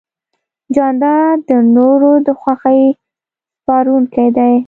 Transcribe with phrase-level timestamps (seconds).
[0.75, 2.83] جانداد د نورو د خوښۍ
[3.55, 4.53] سپارونکی دی.